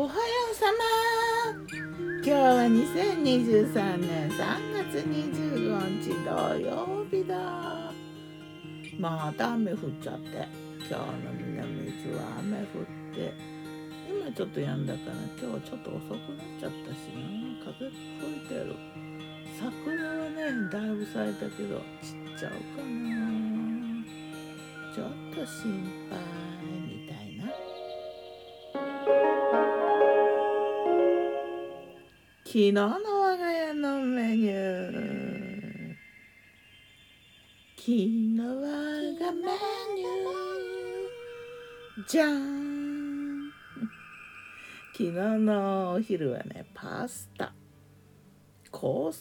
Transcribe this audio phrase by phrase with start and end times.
[0.00, 0.14] おはよ
[0.52, 1.52] うさま
[2.18, 4.38] 今日は2023年3
[4.92, 7.26] 月25日土曜日。
[7.26, 7.92] だ
[8.96, 10.46] また雨降っちゃって
[10.78, 12.64] 今日の南伊豆は雨降っ
[13.12, 13.34] て
[14.08, 18.76] 今ちょっと止んだから今日ちょっと遅くなっちゃったしな風吹いてる
[19.58, 23.18] 桜はねだいぶ咲いたけど散っちゃうかな
[24.94, 26.48] ちょっと心配。
[26.88, 27.07] みたい
[32.48, 35.94] 昨日の我が家のメニュー。
[37.76, 42.08] 昨日我がメニュー。
[42.08, 43.52] じゃん。
[44.94, 47.52] 昨日のお昼はねパスタ。
[48.72, 49.20] 香草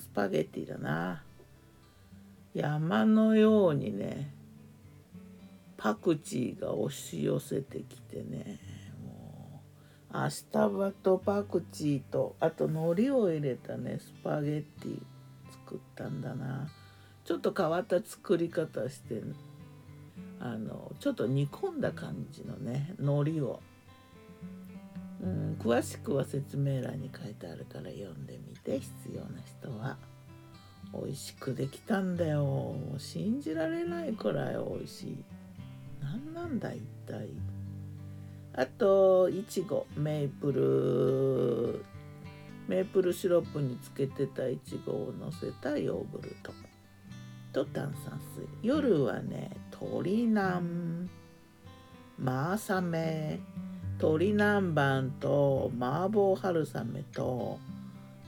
[0.00, 1.24] スパゲティだな。
[2.54, 4.32] 山のようにね
[5.76, 8.79] パクチーが押し寄せてきてね。
[10.12, 15.02] アスタバとパクチーとあと海苔を入れたねスパゲッティ
[15.50, 16.68] 作ったんだな。
[17.24, 19.22] ちょっと変わった作り方して
[20.40, 23.60] あのちょっと煮込んだ感じのね海苔を、
[25.22, 29.96] うん、詳しくは説明欄に書いてあるから読んでみて必要な人は。
[30.92, 32.42] 美味しくできたんだよ。
[32.42, 35.24] もう信じられないくらい美味しい。
[36.02, 37.28] 何なんだ一体。
[38.60, 41.82] あといちごメープル。
[42.68, 46.52] メープルシロップにつけてたいちごをのせたヨーグルト。
[47.54, 48.46] と炭酸水。
[48.62, 51.08] 夜はね鶏南。
[52.18, 53.40] マーサメ。
[53.96, 57.58] 鶏南蛮と麻婆春雨と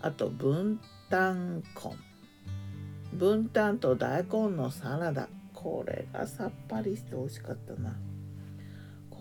[0.00, 5.28] あと文旦根分担と大根のサラダ。
[5.52, 7.94] これがさっぱりして美味しかったな。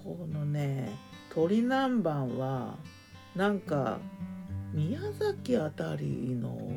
[0.03, 0.97] このね
[1.29, 2.77] 鶏南蛮は
[3.35, 3.99] なんか
[4.73, 6.71] 宮崎あたりの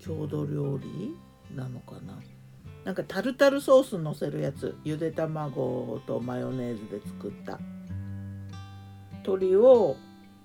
[0.00, 1.16] 郷土料理
[1.54, 2.20] なのかな？
[2.84, 4.76] なんかタルタルソースのせるやつ。
[4.84, 7.58] ゆで卵とマヨネーズで作った。
[9.24, 9.96] 鶏を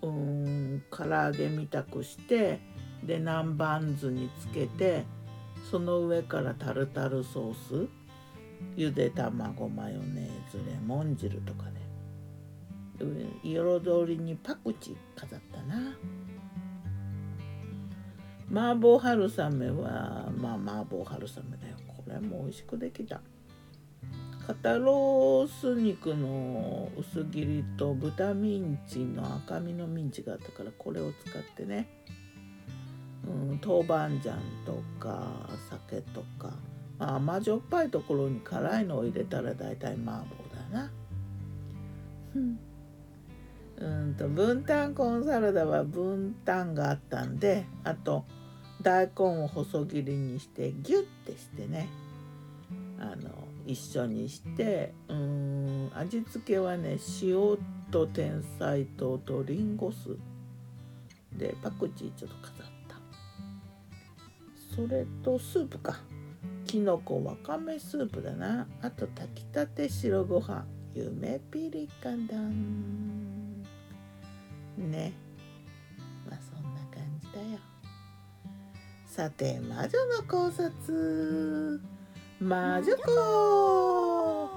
[0.02, 2.60] うん唐揚げみたくして
[3.04, 5.06] で南蛮酢につけて
[5.70, 7.90] その上からタルタルソース
[8.76, 11.81] ゆで卵マヨネーズレモン汁とかね。
[13.44, 15.98] 彩りにパクチー飾ったな。
[18.54, 21.78] 麻婆春雨はまあ麻婆春雨だよ。
[21.88, 23.22] これも美味しくできた。
[24.46, 31.88] 肩ロース肉の薄切りと豚ミンチの赤身のミンチがあったからこれを使ってね。
[33.26, 34.36] うん、豆板醤
[34.66, 36.52] とか酒とか、
[36.98, 40.26] まあ、甘じょっぱいところに辛いのを入れたら大体麻婆
[40.72, 40.92] だな。
[42.36, 42.60] うん。
[43.82, 48.26] うんと分担コンサラダは分担があったんであと
[48.82, 51.90] 大根を細切りにしてギュッてしてね
[53.00, 53.30] あの
[53.66, 57.58] 一緒にしてうん味付けはね塩
[57.92, 60.18] と天才糖とリンゴ酢
[61.34, 62.72] でパクチーちょっと飾って
[64.76, 66.00] それとスープか。
[66.66, 68.68] きのこわかめスープだな。
[68.82, 70.66] あと炊きたて白ご飯。
[70.94, 73.31] 夢ピリカだん。
[74.82, 75.14] ね。
[76.30, 77.60] まあそんな感じだよ。
[79.06, 81.82] さて魔女の考察。
[82.40, 84.50] 魔女子。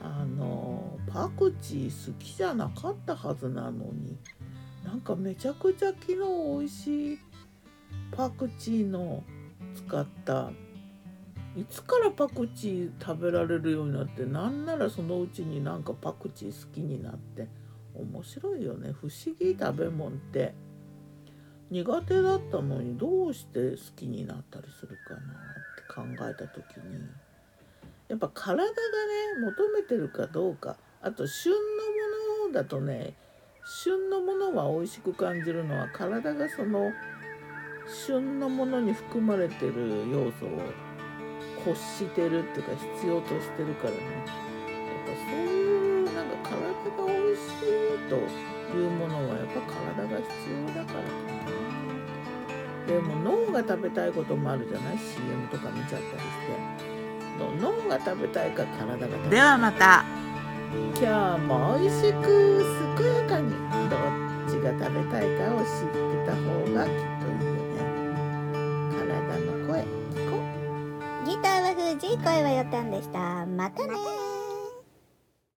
[0.00, 4.18] あのパクチー好きじゃなかったはずなのに
[4.84, 6.16] なんかめちゃくちゃ昨日
[6.58, 7.18] 美味しい
[8.12, 9.24] パクチーの
[9.74, 10.50] 使った。
[11.56, 17.48] いつからパクチー食べられるようになってなんならそのうちになんかパクチー好きになって。
[17.94, 18.92] 面白いよね。
[18.92, 20.54] 不思議食べ物って。
[21.70, 27.08] 苦手だったのにどうして好きになったりするかなって考えた時に。
[28.08, 28.72] やっぱ体がね
[29.40, 30.76] 求めてるかどうか。
[31.00, 33.14] あと旬のものだとね
[33.64, 36.92] 旬のものは美味しく感じるのは体がその
[38.06, 40.50] 旬のものに含まれてる要素を
[41.66, 43.96] 欲してるっていうか必要としてるからね。
[43.96, 44.26] やっ
[45.06, 45.53] ぱそう
[46.54, 48.14] 体が美味しいと
[48.76, 49.60] いうものはやっぱ
[49.96, 51.10] 体が必要だからか
[51.42, 51.54] な。
[52.86, 53.16] でも
[53.46, 56.84] 脳が食べたいこともあるじゃない？CM とか見ちゃったりして。
[57.60, 60.04] 脳が食べたいか体が食べたいではまた。
[61.00, 62.64] 今日も美味しく
[62.98, 63.50] 健やかに
[63.88, 64.00] どっ
[64.48, 66.40] ちが食べたいかを知ってた方
[66.74, 67.54] がきっといい
[71.24, 73.46] ギターは藤井声はよたんでした。
[73.46, 74.23] またね